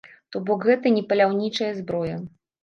То 0.35 0.39
бок 0.47 0.63
гэта 0.69 0.93
не 0.95 1.03
паляўнічая 1.11 1.69
зброя. 1.83 2.17